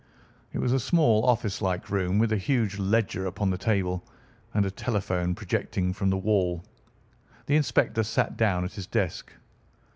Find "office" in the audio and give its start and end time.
1.27-1.61